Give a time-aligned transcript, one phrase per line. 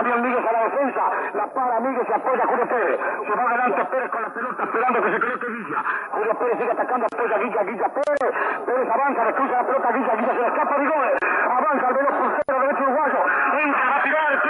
[0.00, 1.02] También Míguez a la defensa.
[1.34, 3.00] La para Míguez se apoya Julio Pérez.
[3.20, 5.84] Se va adelante Pérez con la pelota esperando que se coloque Villa.
[6.10, 8.32] Julio Pérez sigue atacando, apoya Guilla, Guilla Pérez.
[8.64, 11.18] Pérez avanza, cruza la pelota a Guilla, Guilla se le escapa de goles.
[11.50, 13.20] Avanza el veloz puntero derecho uruguayo.
[13.60, 14.42] Entra a tirar,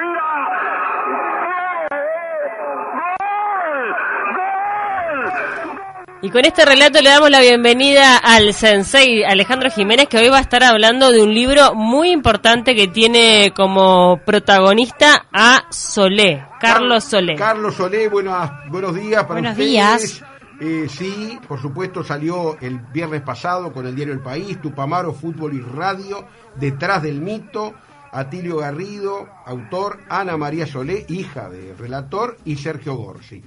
[6.22, 10.36] Y con este relato le damos la bienvenida al sensei Alejandro Jiménez, que hoy va
[10.36, 17.04] a estar hablando de un libro muy importante que tiene como protagonista a Solé, Carlos
[17.04, 17.36] Solé.
[17.36, 19.70] Carlos Solé, buenas, buenos días para Buenos ustedes.
[19.70, 20.22] días.
[20.60, 25.54] Eh, sí, por supuesto salió el viernes pasado con el diario El País, Tupamaro, Fútbol
[25.54, 27.72] y Radio, Detrás del Mito,
[28.12, 33.42] Atilio Garrido, autor, Ana María Solé, hija del relator, y Sergio Gorsi.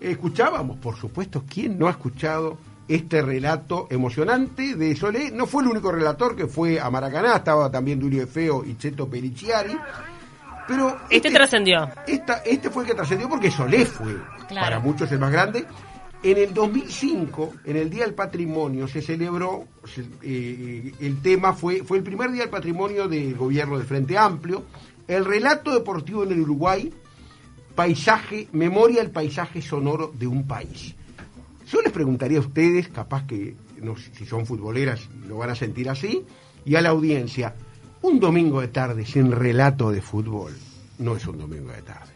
[0.00, 5.30] Escuchábamos, por supuesto, ¿quién no ha escuchado este relato emocionante de Solé?
[5.30, 9.08] No fue el único relator que fue a Maracaná, estaba también Dulio Feo y Cheto
[9.08, 9.76] Periciari.
[10.66, 11.88] Pero Este trascendió.
[12.06, 14.16] esta- este fue el que trascendió porque Solé fue,
[14.48, 14.66] Claro.
[14.66, 15.64] para muchos, el más grande.
[16.22, 19.64] En el 2005, en el Día del Patrimonio, se celebró,
[20.22, 24.64] eh, el tema fue, fue el primer Día del Patrimonio del gobierno del Frente Amplio,
[25.06, 26.92] el relato deportivo en el Uruguay,
[27.82, 30.96] paisaje, memoria del paisaje sonoro de un país.
[31.70, 35.88] Yo les preguntaría a ustedes, capaz que no si son futboleras lo van a sentir
[35.88, 36.24] así,
[36.64, 37.54] y a la audiencia,
[38.02, 40.56] un domingo de tarde sin relato de fútbol
[40.98, 42.10] no es un domingo de tarde.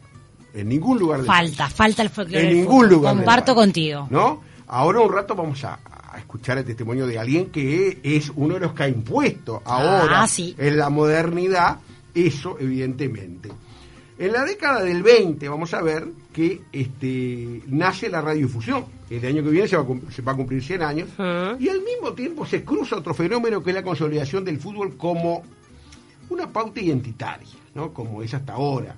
[0.53, 1.75] En ningún lugar del Falta, país.
[1.77, 2.41] falta el folclore.
[2.43, 2.91] En del ningún fútbol.
[2.91, 3.15] lugar.
[3.17, 4.09] Comparto contigo.
[4.11, 4.43] ¿No?
[4.67, 5.79] Ahora un rato vamos a,
[6.11, 10.23] a escuchar el testimonio de alguien que es uno de los que ha impuesto ahora
[10.25, 10.57] Ah, sí.
[10.59, 11.79] en la modernidad
[12.15, 13.48] eso, evidentemente.
[14.18, 18.84] En la década del 20 vamos a ver que este, nace la radiodifusión.
[19.11, 21.08] El año que viene se va, a, cum- se va a cumplir 100 años.
[21.58, 25.42] Y al mismo tiempo se cruza otro fenómeno que es la consolidación del fútbol como
[26.30, 27.92] una pauta identitaria, ¿no?
[27.92, 28.95] como es hasta ahora.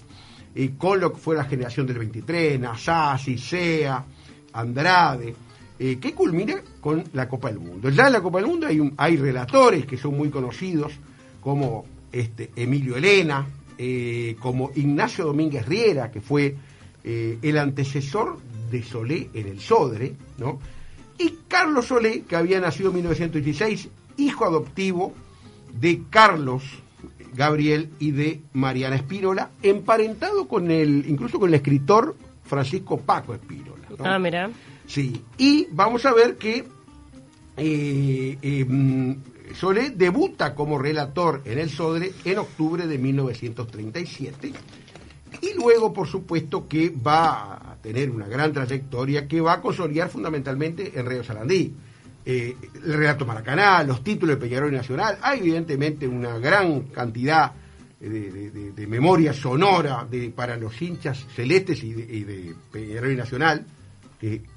[0.55, 4.05] Y con lo que fue la generación del 23, Nasasi, Sea,
[4.53, 5.35] Andrade,
[5.79, 7.89] eh, que culmina con la Copa del Mundo.
[7.89, 10.93] Ya en la Copa del Mundo hay, un- hay relatores que son muy conocidos,
[11.41, 13.45] como este, Emilio Elena,
[13.79, 16.57] eh, como Ignacio Domínguez Riera, que fue
[17.03, 18.39] eh, el antecesor
[18.71, 20.59] de Solé en el Sodre, ¿no?
[21.19, 25.15] y Carlos Solé, que había nacido en 1916, hijo adoptivo
[25.73, 26.63] de Carlos
[27.35, 33.89] Gabriel y de Mariana Espínola, emparentado con el, incluso con el escritor Francisco Paco Espínola.
[33.99, 34.05] ¿no?
[34.05, 34.51] Ah, mira.
[34.87, 36.65] Sí, y vamos a ver que
[37.57, 39.15] eh, eh, mm,
[39.55, 44.53] Solé debuta como relator en el Sodre en octubre de 1937
[45.41, 50.09] y luego, por supuesto, que va a tener una gran trayectoria que va a consolidar
[50.09, 51.73] fundamentalmente en Radio Salandí.
[52.27, 57.53] Eh, el relato Maracaná, los títulos de Peñarol Nacional, hay evidentemente una gran cantidad
[58.01, 63.67] de, memoria sonora para los hinchas celestes y de, y de Peñarol y Nacional,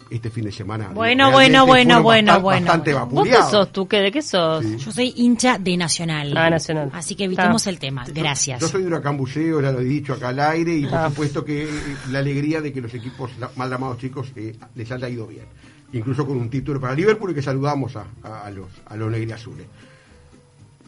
[0.09, 0.89] este fin de semana...
[0.93, 3.07] Bueno, bueno, bueno, bueno, bueno, Bastante bueno.
[3.07, 3.87] ¿Vos qué sos tú?
[3.87, 4.63] ¿Qué, ¿De qué sos?
[4.77, 6.33] Yo soy hincha de Nacional.
[6.37, 6.89] Ah, Nacional.
[6.93, 7.69] Así que evitemos Ah.
[7.69, 8.05] el tema.
[8.13, 8.61] Gracias.
[8.61, 11.09] Yo soy de Huracán Buceo, ya lo he dicho acá al aire, y por Ah.
[11.09, 11.69] supuesto que eh,
[12.11, 15.45] la alegría de que los equipos la- mal llamados chicos eh, les haya ido bien.
[15.93, 19.11] Incluso con un título para Liverpool y que saludamos a, a- a los, a los
[19.11, 19.65] negriazules.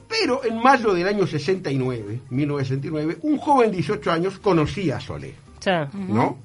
[0.08, 5.36] Pero en mayo del año 69, 1969, un joven de 18 años conocía a Solé,
[5.64, 5.88] Ya.
[5.94, 6.38] ¿no?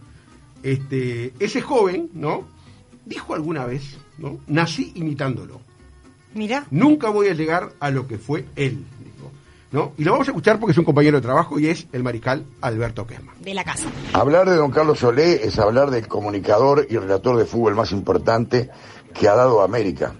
[0.65, 2.45] Este, ese joven, ¿no?
[3.05, 4.39] Dijo alguna vez, ¿no?
[4.47, 5.61] Nací imitándolo.
[6.33, 6.67] Mira.
[6.71, 9.31] Nunca voy a llegar a lo que fue él, dijo,
[9.73, 9.93] ¿no?
[9.99, 12.47] Y lo vamos a escuchar porque es un compañero de trabajo y es el mariscal
[12.63, 13.35] Alberto Quesma.
[13.41, 13.91] De la casa.
[14.15, 18.71] Hablar de don Carlos Solé es hablar del comunicador y relator de fútbol más importante
[19.13, 20.15] que ha dado América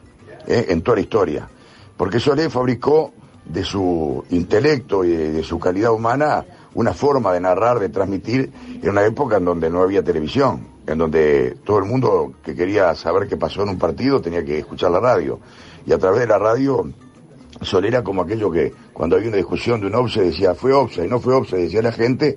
[0.47, 0.67] ¿eh?
[0.69, 1.49] en toda la historia.
[1.97, 3.15] Porque Solé fabricó
[3.47, 8.51] de su intelecto y de, de su calidad humana una forma de narrar, de transmitir
[8.83, 12.95] en una época en donde no había televisión, en donde todo el mundo que quería
[12.95, 15.39] saber qué pasó en un partido tenía que escuchar la radio.
[15.87, 16.89] Y a través de la radio
[17.61, 21.09] Solé era como aquello que cuando había una discusión de un offside decía fue offside,
[21.09, 22.37] no fue offside, decía la gente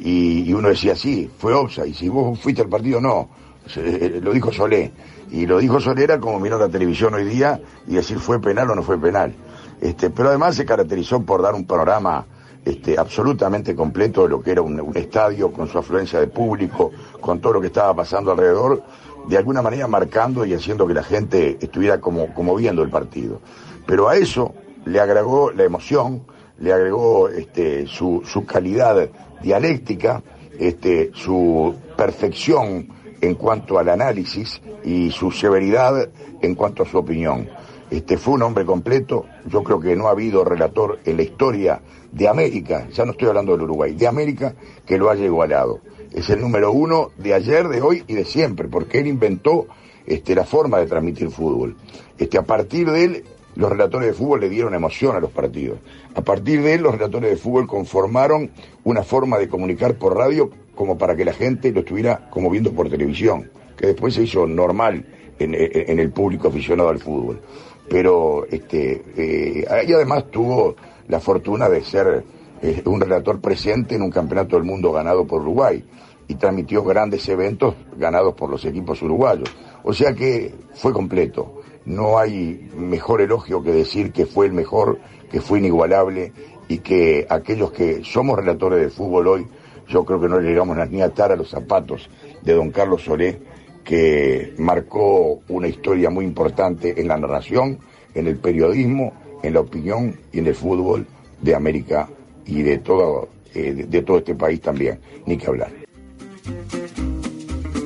[0.00, 3.28] y, uno decía sí, fue offside, y si vos fuiste al partido no,
[3.66, 4.92] Se- lo dijo Solé.
[5.30, 8.70] Y lo dijo Solé era como mirar la televisión hoy día y decir fue penal
[8.70, 9.34] o no fue penal.
[9.80, 12.24] Este, pero además se caracterizó por dar un panorama
[12.64, 17.40] este, absolutamente completo de lo que era un, estadio con su afluencia de público, con
[17.40, 18.82] todo lo que estaba pasando alrededor,
[19.28, 23.40] de alguna manera marcando y haciendo que la gente estuviera como, como viendo el partido.
[23.86, 24.54] Pero a eso
[24.84, 26.24] le agregó la emoción,
[26.58, 29.08] le agregó este, su, su calidad
[29.42, 30.22] dialéctica,
[30.58, 32.88] este, su perfección
[33.20, 36.08] en cuanto al análisis y su severidad
[36.40, 37.48] en cuanto a su opinión.
[37.92, 41.82] Este fue un hombre completo, yo creo que no ha habido relator en la historia
[42.10, 44.54] de América, ya no estoy hablando del Uruguay, de América
[44.86, 45.80] que lo haya igualado.
[46.10, 49.66] Es el número uno de ayer, de hoy y de siempre, porque él inventó
[50.06, 51.76] este, la forma de transmitir fútbol.
[52.16, 53.24] Este, a partir de él,
[53.56, 55.78] los relatores de fútbol le dieron emoción a los partidos.
[56.14, 58.52] A partir de él, los relatores de fútbol conformaron
[58.84, 62.72] una forma de comunicar por radio como para que la gente lo estuviera como viendo
[62.72, 65.04] por televisión, que después se hizo normal
[65.38, 67.42] en, en el público aficionado al fútbol.
[67.88, 70.76] Pero este, eh, y además tuvo
[71.08, 72.24] la fortuna de ser
[72.62, 75.84] eh, un relator presente en un campeonato del mundo ganado por Uruguay
[76.28, 79.48] y transmitió grandes eventos ganados por los equipos uruguayos.
[79.82, 81.60] O sea que fue completo.
[81.84, 84.98] No hay mejor elogio que decir que fue el mejor,
[85.30, 86.32] que fue inigualable
[86.68, 89.46] y que aquellos que somos relatores de fútbol hoy,
[89.88, 92.08] yo creo que no le llegamos ni a atar a los zapatos
[92.42, 93.40] de don Carlos Solé,
[93.84, 97.78] que marcó una historia muy importante en la narración,
[98.14, 99.12] en el periodismo,
[99.42, 101.06] en la opinión y en el fútbol
[101.40, 102.08] de América
[102.46, 105.70] y de todo, eh, de, de todo este país también, ni que hablar.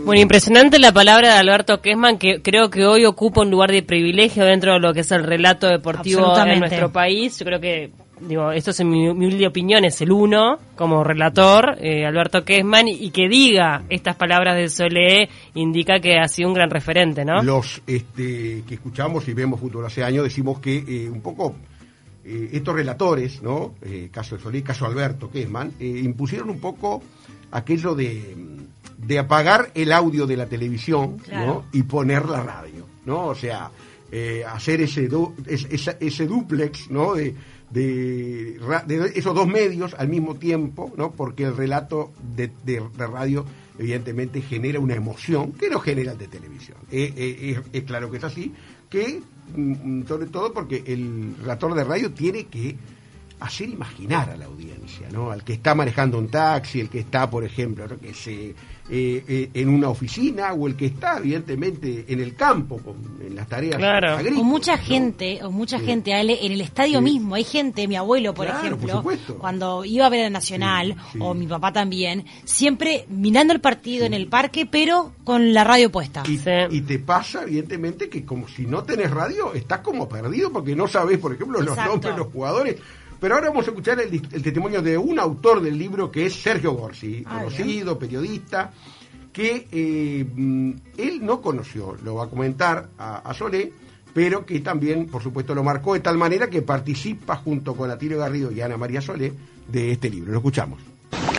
[0.06, 3.82] Bueno, impresionante la palabra de Alberto Kessman, que creo que hoy ocupa un lugar de
[3.82, 7.36] privilegio dentro de lo que es el relato deportivo en nuestro país.
[7.40, 7.90] Yo creo que,
[8.20, 12.88] digo, esto es en mi humilde opinión, es el uno como relator, eh, Alberto Kessman,
[12.88, 17.42] y que diga estas palabras de Solé indica que ha sido un gran referente, ¿no?
[17.42, 21.54] Los este, que escuchamos y vemos fútbol hace años decimos que eh, un poco
[22.24, 23.74] eh, estos relatores, ¿no?
[23.82, 27.02] Eh, caso de Solís, caso Alberto Kessman, eh, impusieron un poco
[27.52, 28.34] aquello de,
[28.98, 31.46] de apagar el audio de la televisión Claro.
[31.46, 31.64] ¿no?
[31.72, 33.26] y poner la radio, ¿no?
[33.26, 33.70] O sea,
[34.10, 37.14] eh, hacer ese, du- es- esa- ese duplex, ¿no?
[37.14, 37.34] De,
[37.70, 38.58] de,
[39.14, 41.12] esos dos medios al mismo tiempo, ¿no?
[41.12, 43.44] Porque el relato de, de- radio
[43.78, 46.78] evidentemente genera una emoción que no genera el de televisión.
[46.90, 48.52] Eh, eh, es, claro que es así,
[48.88, 49.20] que
[49.54, 52.76] mm, sobre todo porque el relator de radio tiene que
[53.40, 55.30] hacer imaginar a la audiencia, ¿no?
[55.30, 57.98] Al que está manejando un taxi, el que está, por ejemplo, ¿no?
[57.98, 58.54] que se,
[58.88, 62.94] eh, eh, en una oficina o el que está, evidentemente, en el campo, con,
[63.26, 64.12] en las tareas Claro.
[64.14, 64.40] agrícolas.
[64.40, 64.82] O mucha ¿no?
[64.82, 65.86] gente, o mucha Sí.
[65.86, 67.04] gente, Ale, en el estadio Sí.
[67.04, 67.34] mismo.
[67.34, 69.04] Hay gente, mi abuelo, por Claro, ejemplo,
[69.38, 71.18] cuando iba a ver a Nacional, Sí, sí.
[71.20, 75.90] o mi papá también, siempre mirando el partido en el parque, pero con la radio
[75.90, 76.22] puesta.
[76.28, 76.50] Y, Sí.
[76.70, 80.86] y te pasa, evidentemente, que como si no tenés radio, estás como perdido porque no
[80.86, 81.92] sabes, por ejemplo, los Exacto.
[81.92, 82.76] nombres de los jugadores.
[83.20, 86.34] Pero ahora vamos a escuchar el, el testimonio de un autor del libro que es
[86.34, 88.72] Sergio Gorsi, Ah, conocido, periodista,
[89.32, 93.72] que eh, mm, él no conoció, lo va a comentar a, a Solé,
[94.14, 98.18] pero que también, por supuesto, lo marcó de tal manera que participa junto con Atilio
[98.18, 99.32] Garrido y Ana María Solé
[99.68, 100.32] de este libro.
[100.32, 100.80] Lo escuchamos.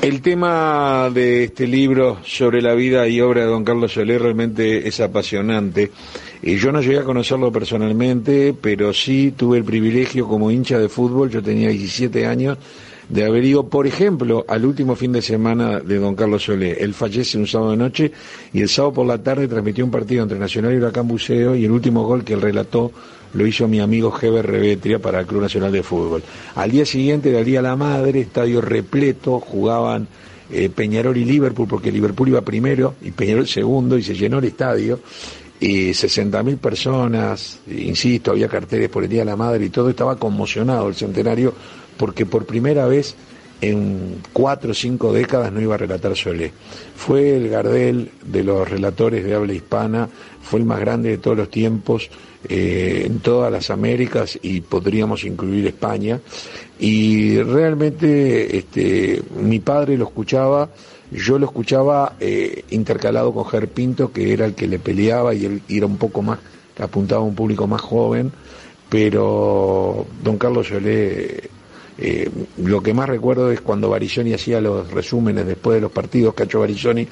[0.02, 4.88] El tema de este libro sobre la vida y obra de don Carlos Soler realmente
[4.88, 5.92] es apasionante.
[6.42, 10.88] Y yo no llegué a conocerlo personalmente, pero sí tuve el privilegio como hincha de
[10.88, 12.58] fútbol, yo tenía 17 años,
[13.10, 16.74] de haber ido, por ejemplo, al último fin de semana de don Carlos Solé.
[16.74, 18.12] Él fallece un sábado de noche
[18.54, 21.66] y el sábado por la tarde transmitió un partido entre Nacional y Huracán Buceo y
[21.66, 22.92] el último gol que él relató
[23.34, 26.24] lo hizo mi amigo Heber Revetria para el Club Nacional de Fútbol.
[26.56, 30.08] Al día siguiente, del Día la Madre, estadio repleto, jugaban
[30.50, 34.46] eh, Peñarol y Liverpool, porque Liverpool iba primero y Peñarol segundo, y se llenó el
[34.46, 35.00] estadio.
[35.60, 40.18] Y 60.000 personas, insisto, había carteles por el Día de la Madre y todo, estaba
[40.18, 41.54] conmocionado el centenario,
[41.98, 43.16] porque por primera vez
[43.60, 46.52] en cuatro o cinco décadas no iba a relatar Solé.
[46.96, 50.10] Fue el Gardel de los relatores de habla hispana,
[50.42, 52.10] fue el más grande de todos los tiempos
[52.48, 56.20] eh, en todas las Américas y podríamos incluir España.
[56.80, 60.70] Y realmente este, mi padre lo escuchaba,
[61.12, 65.46] yo lo escuchaba eh, intercalado con Ger Pinto, que era el que le peleaba y
[65.46, 66.40] él era un poco más,
[66.80, 68.32] apuntaba a un público más joven,
[68.90, 71.50] pero don Carlos Solé
[71.98, 76.36] eh, lo que más recuerdo es cuando Barizoni hacía los resúmenes después de los partidos,
[76.36, 77.08] Cacho Barizoni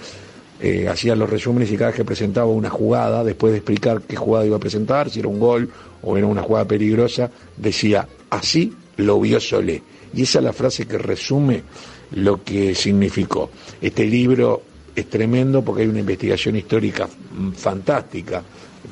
[0.61, 4.15] eh, hacía los resúmenes y cada vez que presentaba una jugada, después de explicar qué
[4.15, 5.69] jugada iba a presentar, si era un gol
[6.01, 9.81] o era una jugada peligrosa, decía, así lo vio Solé.
[10.13, 11.63] Y esa es la frase que resume
[12.11, 13.49] lo que significó.
[13.81, 14.61] Este libro
[14.95, 17.09] es tremendo porque hay una investigación histórica
[17.55, 18.41] fantástica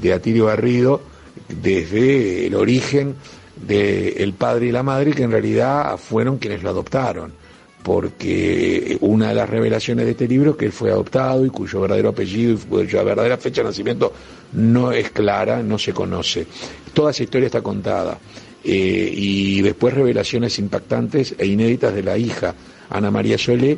[0.01, 1.01] de Atilio Garrido
[1.48, 3.15] desde el origen
[3.55, 7.42] del padre y la madre, que en realidad fueron quienes lo adoptaron
[7.84, 11.82] porque una de las revelaciones de este libro es que él fue adoptado y cuyo
[11.82, 14.13] verdadero apellido y cuya verdadera fecha de nacimiento
[14.54, 16.48] no es clara, no se conoce.
[16.94, 18.18] Toda esa historia está contada.
[18.63, 22.56] Eh, y después revelaciones impactantes e inéditas de la hija,
[22.90, 23.78] Ana María Solé,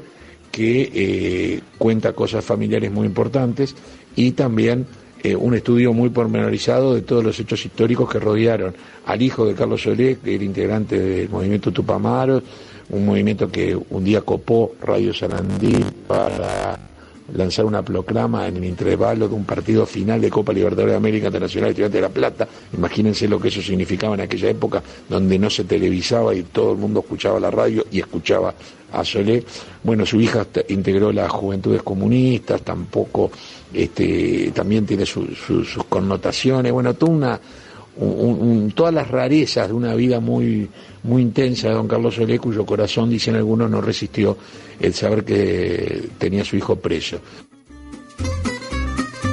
[0.52, 3.76] que eh, cuenta cosas familiares muy importantes
[4.16, 4.86] y también
[5.24, 8.76] eh, un estudio muy pormenorizado de todos los hechos históricos que rodearon
[9.08, 12.44] al hijo de Carlos Solé, que era integrante del movimiento Tupamaros,
[12.89, 16.77] un movimiento que un día copó Radio Sarandí para
[17.34, 21.27] lanzar una proclama en el intervalo de un partido final de Copa Libertadores de América
[21.27, 22.48] Internacional Estudiantes de La Plata.
[22.77, 26.77] Imagínense lo que eso significaba en aquella época donde no se televisaba y todo el
[26.77, 28.54] mundo escuchaba la radio y escuchaba
[28.92, 29.44] a Solé.
[29.84, 33.32] Bueno, su hija integró las Juventudes Comunistas, tampoco,
[33.74, 35.27] este, también tiene sus
[35.89, 36.72] connotaciones.
[36.72, 37.39] Bueno, toda una
[38.74, 40.70] todas las rarezas de una vida muy,
[41.04, 44.38] muy intensa de don Carlos Solé, cuyo corazón, dicen algunos, no resistió
[44.80, 47.20] el saber que tenía su hijo preso.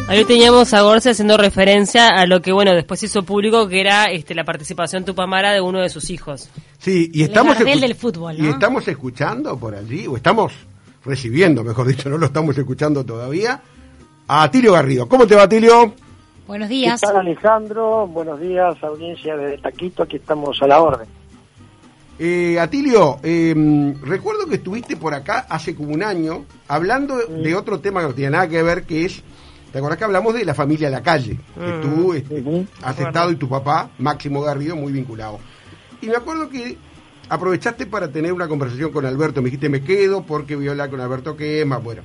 [0.08, 4.10] Ahí teníamos a Gorce haciendo referencia a lo que, bueno, después hizo público, que era
[4.10, 6.50] este, la participación tupamara de uno de sus hijos.
[6.78, 10.52] Sí, y estamos, del fútbol, y estamos escuchando por allí, o estamos
[11.04, 13.62] recibiendo, mejor dicho, no lo estamos escuchando todavía,
[14.28, 15.08] a Atilio Garrido.
[15.08, 15.94] ¿Cómo te va, Atilio?
[16.52, 17.00] Buenos días.
[17.00, 18.06] ¿Qué tal, Alejandro?
[18.06, 21.08] Buenos días, audiencia de Taquito, aquí estamos a la orden.
[22.18, 27.80] Eh, Atilio, em, recuerdo que estuviste por acá hace como un año hablando de otro
[27.80, 29.22] tema que no tiene nada que ver, que es,
[29.72, 31.38] ¿te acuerdas que hablamos de la familia de la calle?
[31.54, 31.80] Que mm.
[31.80, 32.44] tú este,
[32.82, 35.38] has estado y tu papá, Máximo Garrido, muy vinculado.
[36.02, 36.76] Y me acuerdo que
[37.30, 40.90] aprovechaste para tener una conversación con Alberto, me dijiste me quedo porque voy a hablar
[40.90, 42.02] con Alberto Quema, bueno.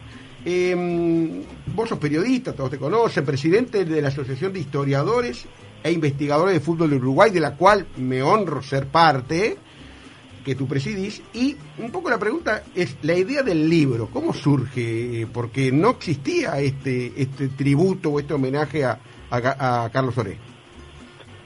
[0.50, 1.44] Eh,
[1.76, 5.46] vos sos periodista, todos te conocen, presidente de la Asociación de Historiadores
[5.84, 9.58] e Investigadores de Fútbol de Uruguay, de la cual me honro ser parte,
[10.46, 11.22] que tú presidís.
[11.34, 15.28] Y un poco la pregunta es la idea del libro, ¿cómo surge?
[15.34, 19.00] Porque no existía este, este tributo o este homenaje a,
[19.30, 20.38] a, Carlos Oré.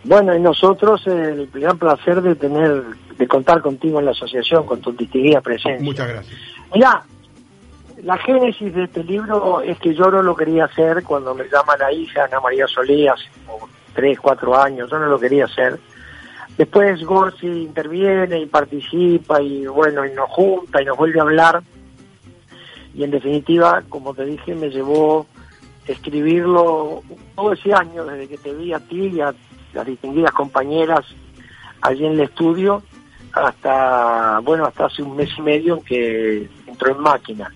[0.04, 2.84] Bueno, y nosotros el gran placer de tener,
[3.18, 5.84] de contar contigo en la asociación, con tu distinguida presencia.
[5.84, 6.40] Muchas gracias.
[6.76, 7.04] Mira,
[8.04, 11.78] la génesis de este libro es que yo no lo quería hacer cuando me llama
[11.78, 15.80] la hija Ana María Solé hace como 3, 4 años, yo no lo quería hacer.
[16.58, 21.62] Después Gorsi interviene y participa y bueno, y nos junta y nos vuelve a hablar.
[22.94, 25.28] Y en definitiva, como te dije, me llevó
[25.88, 27.04] escribirlo
[27.36, 29.34] todo ese año, desde que te vi a ti y a
[29.74, 31.06] las distinguidas compañeras
[31.82, 32.84] allí en el estudio,
[33.34, 37.52] hasta, bueno, hasta hace un mes y medio en que entró en máquina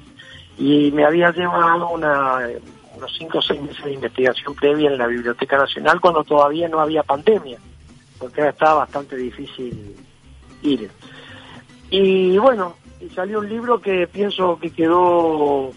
[0.57, 2.47] y me había llevado una,
[2.95, 6.79] unos cinco o seis meses de investigación previa en la Biblioteca Nacional cuando todavía no
[6.79, 7.59] había pandemia,
[8.17, 9.95] porque ahora estaba bastante difícil
[10.61, 10.89] ir.
[11.89, 15.71] Y bueno, y salió un libro que pienso que quedó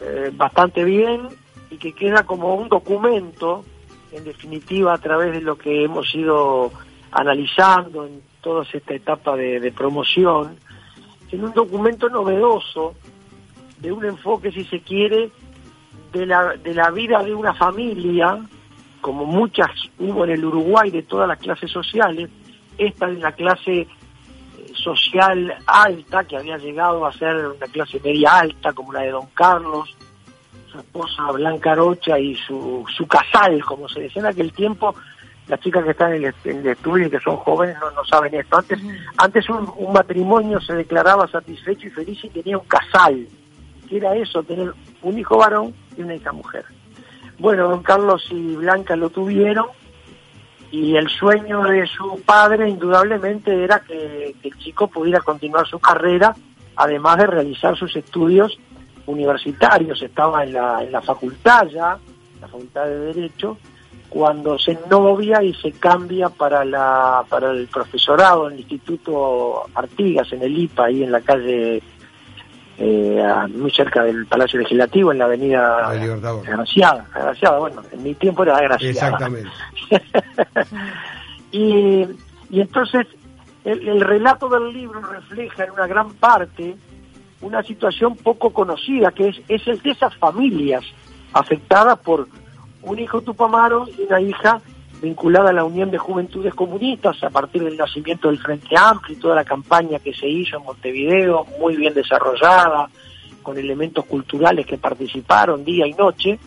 [0.00, 1.28] eh, bastante bien
[1.70, 3.64] y que queda como un documento,
[4.12, 6.70] en definitiva, a través de lo que hemos ido
[7.10, 10.56] analizando en toda esta etapa de promoción,
[11.32, 12.94] en un documento novedoso
[13.84, 15.30] de un enfoque, si se quiere,
[16.12, 18.38] de la, de la vida de una familia,
[19.00, 22.30] como muchas hubo en el Uruguay de todas las clases sociales,
[22.78, 23.88] esta es la clase eh,
[24.72, 29.26] social alta, que había llegado a ser una clase media alta, como la de Don
[29.34, 29.94] Carlos,
[30.72, 34.94] su esposa Blanca Rocha y su, su casal, como se decía en aquel tiempo,
[35.46, 38.56] las chicas que están en el, estudio y que son jóvenes no, no saben esto.
[38.56, 38.80] Antes,
[39.18, 43.28] antes un, un, matrimonio se declaraba satisfecho y feliz y tenía un casal
[43.90, 44.72] era eso, tener
[45.02, 46.64] un hijo varón y una hija mujer.
[47.38, 49.66] Bueno, don Carlos y Blanca lo tuvieron
[50.70, 56.34] y el sueño de su padre indudablemente era que, el chico pudiera continuar su carrera,
[56.76, 58.58] además de realizar sus estudios
[59.06, 60.02] universitarios.
[60.02, 61.96] Estaba en la, en la facultad ya,
[62.40, 63.56] la facultad de Derecho,
[64.08, 70.32] cuando se novia y se cambia para la para el profesorado en el Instituto Artigas,
[70.32, 71.82] en el IPA, ahí en la calle
[72.78, 73.22] eh,
[73.54, 78.56] muy cerca del Palacio Legislativo, en la avenida Agraciada, Agraciada, bueno, en mi tiempo era
[78.56, 78.90] Agraciada.
[78.90, 79.50] Exactamente.
[81.52, 82.06] y,
[82.50, 83.06] y entonces
[83.64, 86.76] el, relato del libro refleja en una gran parte
[87.40, 90.84] una situación poco conocida, que es, es el de esas familias
[91.32, 92.28] afectadas por
[92.82, 94.60] un hijo tupamaro y una hija
[95.00, 99.20] vinculada a la Unión de Juventudes Comunistas a partir del nacimiento del Frente Amplio y
[99.20, 102.88] toda la campaña que se hizo en Montevideo, muy bien desarrollada,
[103.42, 106.38] con elementos culturales que participaron día y noche,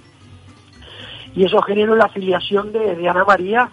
[1.35, 3.69] y eso generó la afiliación de, Ana María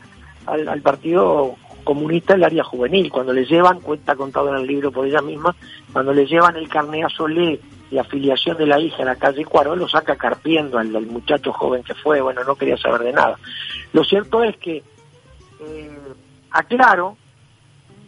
[0.47, 3.11] al, Partido comunista el área juvenil.
[3.11, 5.57] Cuando le llevan, cuenta contado en el libro por ella misma,
[5.91, 7.59] cuando le llevan el carné a Solé
[7.91, 11.53] de afiliación de la hija en la calle Cuarón, lo saca carpiendo al, al muchacho
[11.53, 13.39] joven que fue, bueno, no quería saber de nada.
[13.93, 14.83] Lo cierto es que,
[15.61, 15.99] eh,
[16.51, 17.17] aclaro,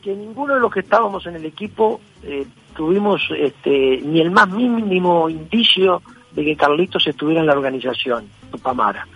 [0.02, 4.48] que ninguno de los que estábamos en el equipo eh, tuvimos este, ni el más
[4.48, 6.02] mínimo indicio
[6.32, 9.06] de que Carlitos estuviera en la organización, Tupamara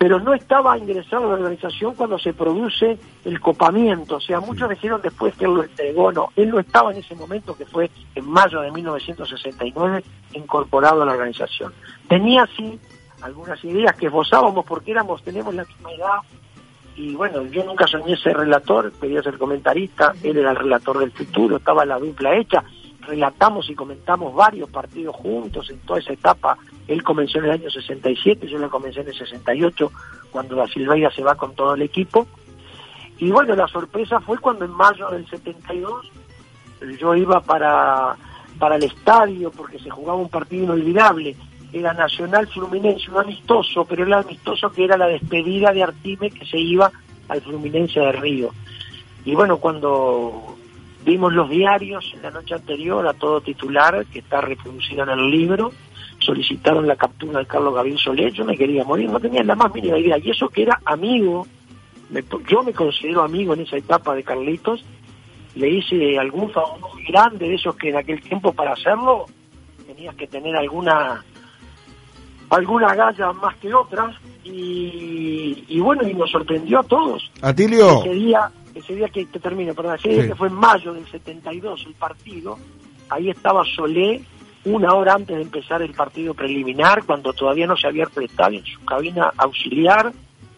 [0.00, 4.16] pero no estaba ingresado a la organización cuando se produce el copamiento.
[4.16, 6.10] O sea, muchos dijeron después que él lo entregó.
[6.10, 10.02] No, él no estaba en ese momento, que fue en mayo de 1969,
[10.32, 11.74] incorporado a la organización.
[12.08, 12.80] Tenía, sí,
[13.20, 16.18] algunas ideas que esbozábamos porque éramos, tenemos la misma edad.
[16.96, 21.12] Y bueno, yo nunca soñé ser relator, quería ser comentarista, él era el relator del
[21.12, 22.64] futuro, estaba la dupla hecha
[23.10, 26.56] relatamos y comentamos varios partidos juntos en toda esa etapa.
[26.86, 29.92] Él comenzó en el año 67, yo lo comencé en el 68,
[30.30, 32.26] cuando la Silveira se va con todo el equipo.
[33.18, 36.10] Y bueno, la sorpresa fue cuando en mayo del 72
[36.98, 38.16] yo iba para,
[38.58, 41.36] para el estadio porque se jugaba un partido inolvidable.
[41.72, 46.46] Era Nacional Fluminense, un amistoso, pero era amistoso que era la despedida de Artime que
[46.46, 46.90] se iba
[47.28, 48.50] al Fluminense de Río.
[49.24, 50.56] Y bueno, cuando
[51.04, 55.30] Vimos los diarios en la noche anterior a todo titular, que está reproducido en el
[55.30, 55.72] libro,
[56.18, 59.74] solicitaron la captura de Carlos Gabriel Solé, yo me quería morir, no tenía la más
[59.74, 61.46] mínima idea, y eso que era amigo,
[62.48, 64.84] yo me considero amigo en esa etapa de Carlitos,
[65.54, 66.78] le hice algún favor
[67.08, 69.26] grande de esos que en aquel tiempo para hacerlo
[69.86, 71.24] tenías que tener alguna
[72.50, 74.14] alguna galla más que otras.
[74.42, 77.30] Y, y bueno y nos sorprendió a todos.
[77.42, 78.00] Atilio.
[78.00, 81.06] Ese día ese día que te termino, perdón, ese día que fue en mayo del
[81.06, 82.58] 72 el partido,
[83.08, 84.22] ahí estaba Solé
[84.64, 88.26] una hora antes de empezar el partido preliminar, cuando todavía no se había abierto el
[88.26, 90.12] estadio, en su cabina auxiliar,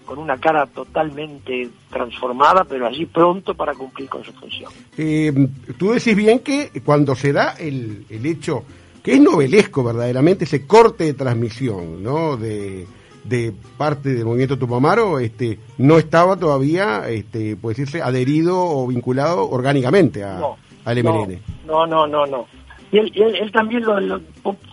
[0.05, 4.73] con una cara totalmente transformada, pero allí pronto para cumplir con su función.
[4.99, 5.33] Eh,
[5.79, 8.65] tú decís bien que cuando se da el, el hecho,
[9.03, 12.37] que es novelesco verdaderamente, ese corte de transmisión, ¿no?
[12.37, 12.87] De,
[13.25, 19.49] de parte del movimiento Tupamaro este, no estaba todavía, este, puede decirse, adherido o vinculado
[19.49, 20.41] orgánicamente a,
[20.85, 21.41] al MLN.
[21.67, 22.47] No, no, no, no.
[22.91, 24.21] Y él, él, también lo,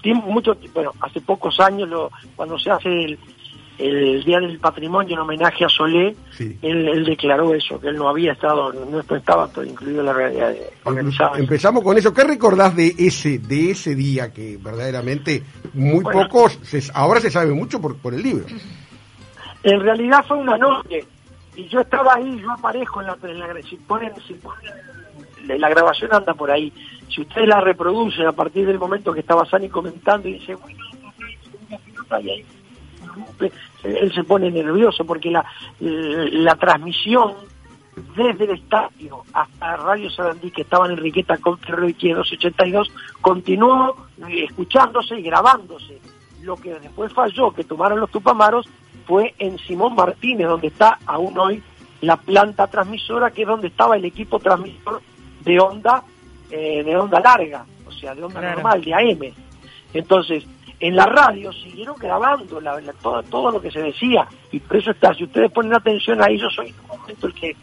[0.01, 3.19] tiene mucho, bueno, hace pocos años, lo, cuando se hace el,
[3.79, 6.15] el Día del Patrimonio en homenaje a Solé,
[6.61, 10.53] él, declaró eso, que él no había estado, no estaba todo incluido en la realidad
[10.83, 11.37] organizada.
[11.39, 12.13] Empezamos con eso.
[12.13, 16.59] ¿Qué recordás de ese de ese día que verdaderamente muy pocos,
[16.93, 18.45] ahora se sabe mucho por, por el libro?
[19.63, 21.05] En realidad fue una noche
[21.55, 24.71] y yo estaba ahí, yo aparezco en la, en la si ponen, si ponen
[25.57, 26.71] la grabación anda por ahí.
[27.07, 30.83] Si ustedes la reproducen a partir del momento que estaba Sani comentando y dice, bueno,
[32.11, 32.45] ahí
[33.83, 35.45] él se pone nervioso porque la,
[35.79, 37.33] la transmisión
[38.15, 42.91] desde el estadio hasta Radio Sarandí, que estaba en Enriqueta con y 282,
[43.21, 43.95] continuó
[44.29, 45.99] escuchándose y grabándose.
[46.41, 48.67] Lo que después falló, que tomaron los Tupamaros,
[49.05, 51.61] fue en Simón Martínez, donde está aún hoy
[52.01, 55.01] la planta transmisora, que es donde estaba el equipo transmisor
[55.43, 56.03] de onda,
[56.49, 59.33] eh, de onda larga, o sea, de onda normal, de AM.
[59.93, 60.45] Entonces,
[60.79, 64.27] en la radio siguieron grabando la, todo, todo lo que se decía.
[64.51, 67.33] Y por eso está si ustedes ponen atención ahí yo soy en un momento el
[67.33, 67.55] que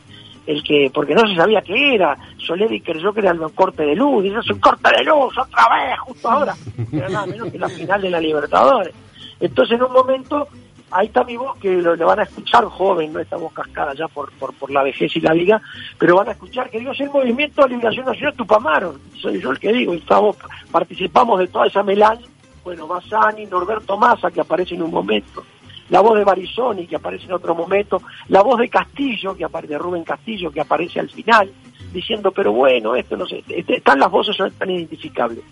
[0.46, 2.16] el que porque no se sabía qué era.
[2.38, 5.36] Soleri creyó que era el corte de luz y eso es un corte de luz
[5.36, 6.54] otra vez justo ahora.
[6.92, 8.94] Era nada menos que la final de la Libertadores.
[9.40, 10.48] Entonces en un momento
[10.90, 14.30] ahí está mi voz que lo, van a escuchar joven no estamos cascada ya por,
[14.34, 15.60] por, por la vejez y la liga
[15.98, 19.50] pero van a escuchar que digo es el movimiento de liberación nacional Tupamaro soy yo
[19.50, 20.36] el que digo estamos
[20.70, 22.24] participamos de toda esa melange
[22.66, 25.44] bueno, Bassani, Norberto Massa, que aparece en un momento,
[25.88, 29.74] la voz de Barizoni, que aparece en otro momento, la voz de Castillo, que aparece,
[29.74, 31.48] de Rubén Castillo, que aparece al final,
[31.92, 35.44] diciendo, pero bueno, esto no sé, este, están las voces son tan identificables.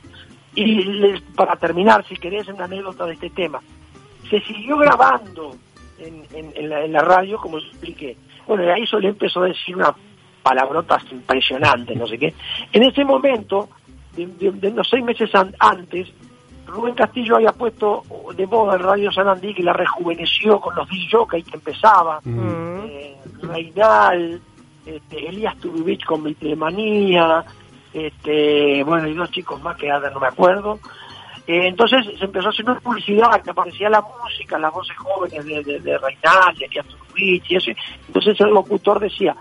[0.56, 3.60] Y para terminar, si querés una anécdota de este tema,
[4.28, 5.54] se siguió grabando
[6.00, 8.16] en, la, radio, como expliqué.
[8.48, 9.94] Bueno, y ahí le empezó a decir una
[10.42, 12.34] palabrotas impresionante, no sé qué.
[12.72, 13.68] En ese momento,
[14.16, 16.08] de, unos seis meses antes,
[16.66, 18.02] Rubén Castillo había puesto
[18.34, 22.78] de moda el Radio Sanandí que la rejuveneció con los DJ que empezaba, mm.
[22.84, 24.40] eh, Reinal,
[24.84, 27.44] este, Elías Turubich con Mitlemanía,
[27.92, 30.78] este, bueno, y dos chicos más que ahora no me acuerdo.
[31.46, 35.44] Eh, entonces se empezó a hacer una publicidad que aparecía la música, las voces jóvenes
[35.44, 37.70] de, de, de Reinal, de Elías Turubich y eso.
[38.06, 39.36] Entonces el locutor decía,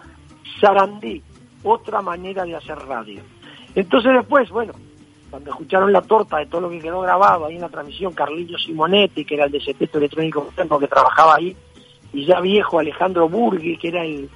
[0.60, 1.22] Sarandí,
[1.64, 3.22] otra manera de hacer radio.
[3.76, 4.74] Entonces después, bueno,
[5.34, 8.56] cuando escucharon la torta de todo lo que quedó grabado ahí en la transmisión, Carlillo
[8.56, 10.48] Simonetti, que era el de Cepeto Electrónico
[10.80, 11.58] que trabajaba ahí,
[12.14, 14.30] y ya viejo Alejandro Burgui, que era el,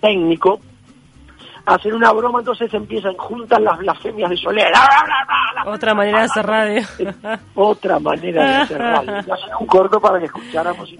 [0.00, 0.58] técnico,
[1.64, 4.72] hacen una broma, entonces empiezan, juntan las blasfemias de Soler.
[5.64, 6.82] Otra manera de hacer radio.
[7.54, 9.18] Otra manera de hacer radio.
[9.18, 10.92] Hacen un corto para que escucháramos.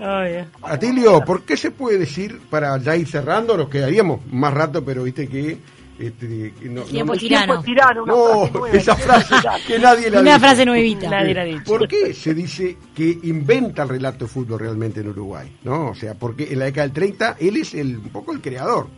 [0.62, 5.02] Atilio, ¿por qué se puede decir, para ya ir cerrando, nos quedaríamos más rato, pero
[5.02, 5.74] viste que...
[5.98, 7.62] Este, no, Tiempo no- tirano.
[7.62, 9.34] tirano, una No, frase nueva, esa frase
[9.66, 10.40] que nadie la Una dice.
[10.46, 11.08] frase nuevita.
[11.10, 11.64] Nadie la ha dicho.
[11.64, 15.56] ¿Por qué se dice que inventa el relato de fútbol realmente en Uruguay?
[15.64, 15.88] ¿No?
[15.90, 18.88] O sea, porque en la década del 30 él es el, un poco el creador.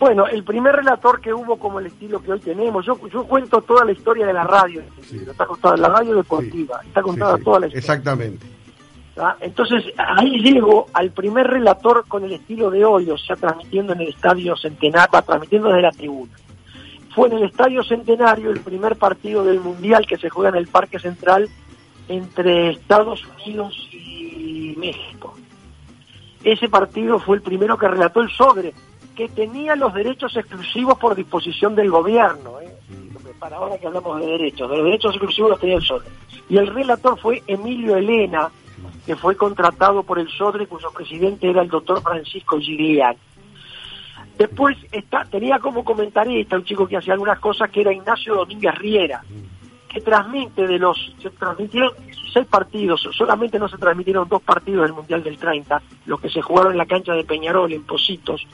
[0.00, 3.62] Bueno, el primer relator que hubo como el estilo que hoy tenemos, yo, yo cuento
[3.62, 7.44] toda la historia de la radio, está contada la radio deportiva, está contada Sí, sí,
[7.44, 7.78] toda la historia.
[7.78, 8.46] Exactamente.
[9.14, 9.36] ¿Tá?
[9.40, 14.02] Entonces ahí llego al primer relator con el estilo de hoy, o sea, transmitiendo en
[14.02, 16.32] el Estadio Centenario, transmitiendo desde la tribuna.
[17.14, 20.68] Fue en el Estadio Centenario el primer partido del Mundial que se juega en el
[20.68, 21.48] Parque Central
[22.08, 25.34] entre Estados Unidos y México.
[26.42, 28.74] Ese partido fue el primero que relató el Sodre,
[29.14, 32.60] que tenía los derechos exclusivos por disposición del gobierno.
[32.60, 32.68] ¿eh?
[33.38, 36.08] Para ahora que hablamos de derechos, de los derechos exclusivos los tenía el Sodre.
[36.48, 38.50] Y el relator fue Emilio Elena,
[39.06, 43.16] que fue contratado por el Sodre, cuyo presidente era el doctor Francisco Girian.
[44.38, 48.74] Después está, tenía como comentarista un chico que hacía algunas cosas que era Ignacio Domínguez
[48.76, 49.22] Riera,
[49.88, 51.90] que transmite de los, se transmitieron
[52.32, 56.40] seis partidos, solamente no se transmitieron dos partidos del Mundial del 30, los que se
[56.40, 58.46] jugaron en la cancha de Peñarol, en Positos,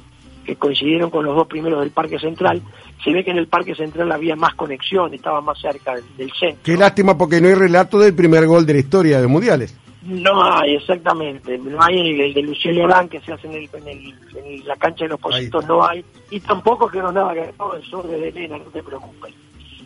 [0.44, 2.60] que coincidieron con los dos primeros del Parque Central.
[3.04, 6.62] Se ve que en el Parque Central había más conexión, estaba más cerca del centro.
[6.64, 9.78] Qué lástima porque no hay relato del primer gol de la historia de mundiales.
[10.02, 11.58] No hay, exactamente.
[11.58, 14.66] No hay el, el de Luciano Orán que se hace en, el, en, el- en
[14.66, 16.04] la cancha de los Positos, no hay.
[16.30, 19.34] Y tampoco quedó nada que todo el sur de Elena, no te preocupes.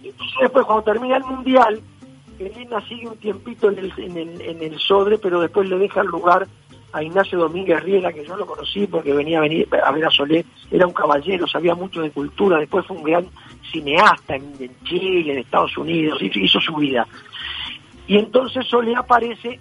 [0.04, 1.80] Entonces después cuando termina el Mundial,
[2.38, 6.00] Elena sigue un tiempito en el, en el, en el Sodre, pero después le deja
[6.02, 6.46] el lugar
[6.92, 10.10] a Ignacio Domínguez Riera, que yo lo conocí porque venía a venir a ver a
[10.10, 13.26] Solé, era un caballero, sabía mucho de cultura, después fue un gran
[13.70, 17.06] cineasta en, en Chile, en Estados Unidos, hizo su vida.
[18.06, 19.58] Y entonces Solé aparece,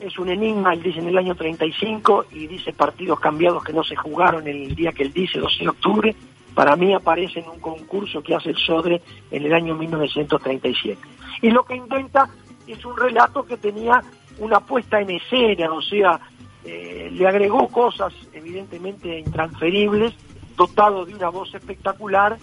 [0.00, 3.84] es un enigma, él dice en el año 35, y dice partidos cambiados que no
[3.84, 6.16] se jugaron el día que él dice, 12 de octubre,
[6.54, 10.98] para mí aparece en un concurso que hace el Sodre en el año 1937.
[11.42, 12.28] Y lo que inventa
[12.66, 14.02] es un relato que tenía
[14.38, 16.20] una puesta en escena, o sea,
[16.64, 20.14] eh, le agregó cosas evidentemente intransferibles,
[20.56, 22.36] dotado de una voz espectacular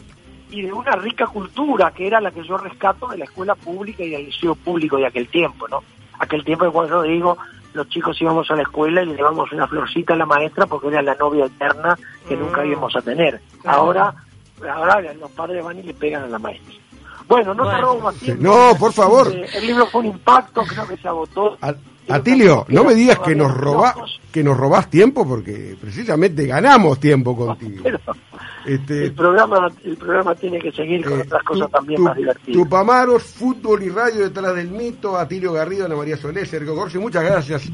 [0.49, 4.03] y de una rica cultura, que era la que yo rescato de la escuela pública
[4.03, 5.83] y del liceo público de aquel tiempo, ¿no?
[6.27, 7.37] Aquel tiempo que cuando yo digo,
[7.73, 10.89] los chicos íbamos a la escuela y le llevamos una florcita a la maestra porque
[10.89, 13.39] era la novia eterna que nunca íbamos a tener.
[13.63, 14.13] Ahora,
[14.69, 16.75] ahora los padres van y le pegan a la maestra.
[17.29, 18.43] Bueno, no te robo más tiempo.
[18.43, 19.31] No, por favor.
[19.33, 21.57] Eh, el libro fue un impacto, creo que se agotó.
[22.09, 23.93] Atilio, no me digas que nos roba
[24.31, 27.83] que nos robás tiempo porque precisamente ganamos tiempo contigo.
[28.65, 32.53] Este, El programa, el programa tiene que seguir con otras cosas también más divertidas.
[32.53, 37.23] Tupamaros, fútbol y radio detrás del mito, Atilio Garrido, Ana María Solé, Sergio Gorsi, muchas
[37.23, 37.69] gracias.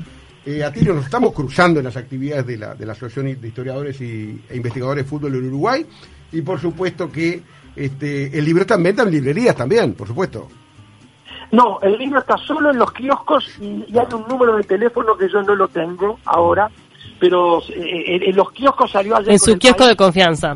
[0.45, 3.99] Eh, Atilio, nos estamos cruzando en las actividades de la, de la Asociación de Historiadores
[4.01, 5.85] y, e Investigadores de Fútbol en Uruguay
[6.31, 7.41] y por supuesto que
[7.75, 10.47] este, el libro está en venta en librerías también, por supuesto.
[11.53, 15.15] No, el libro está solo en los kioscos y, y hay un número de teléfono
[15.15, 16.69] que yo no lo tengo ahora,
[17.19, 19.31] pero eh, en, en los kioscos salió ayer.
[19.31, 19.89] En su el kiosco país.
[19.89, 20.55] de confianza.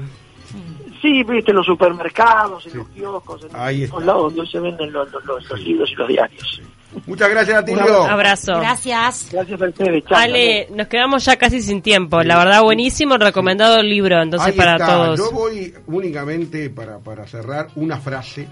[1.02, 4.92] Sí, viste, en los supermercados, en los kioscos, en Ahí todos lados donde se venden
[4.92, 6.62] los, los- los- los libros y los diarios.
[7.06, 8.04] Muchas gracias, Atilio.
[8.06, 8.60] Un abrazo.
[8.60, 9.30] Gracias.
[9.32, 10.18] Gracias a ustedes, chao.
[10.18, 12.24] Ale, nos quedamos ya casi sin tiempo.
[12.24, 14.88] La verdad, buenísimo, recomendado el libro, entonces Ahí para está.
[14.88, 15.20] todos.
[15.20, 18.48] Yo voy únicamente para, para cerrar una frase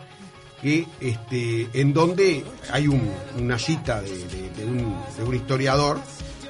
[0.65, 3.07] que este en donde hay un-
[3.39, 5.99] una cita de, de- de un, de un historiador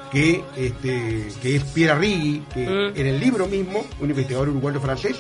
[0.10, 2.98] que este que es Pierre Rigui, que Mm.
[2.98, 5.18] en el libro mismo, un investigador uruguayo francés,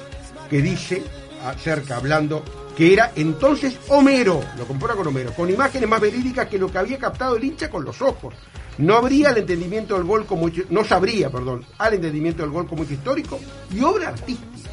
[0.49, 1.03] que dice
[1.45, 2.41] acerca hablando
[2.77, 6.77] que era entonces Homero, lo compara con Homero, con imágenes más verídicas que lo que
[6.77, 8.33] había captado el hincha con los ojos.
[8.77, 12.83] No habría el entendimiento del gol como no sabría, perdón, al entendimiento del gol como
[12.83, 13.39] hecho histórico
[13.73, 14.69] y obra artística.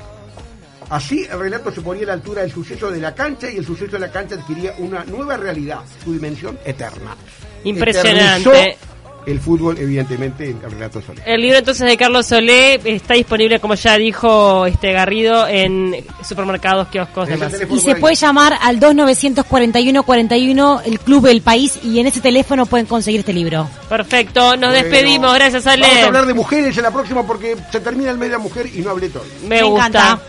[0.91, 3.67] Así el relato se ponía a la altura del suceso de la cancha y el
[3.67, 7.17] suceso de la cancha adquiría una nueva realidad, su dimensión eterna.
[7.65, 8.49] Impresionante.
[8.51, 8.79] Eternizó
[9.25, 11.23] El fútbol, evidentemente, en el relato Soler.
[11.25, 15.95] El libro entonces de Carlos Solé está disponible, como ya dijo este Garrido, en
[16.27, 17.53] supermercados, kioscos, demás.
[17.71, 22.87] Y se puede llamar al 2941-41, el Club del País, y en ese teléfono pueden
[22.87, 23.69] conseguir este libro.
[23.89, 25.87] Perfecto, nos Bueno, despedimos, gracias Ale.
[25.87, 28.43] Vamos a hablar de mujeres en la próxima porque se termina el mes de la
[28.43, 29.25] mujer y no hablé todo.
[29.43, 29.87] Me, Me gusta.
[29.87, 30.21] encanta.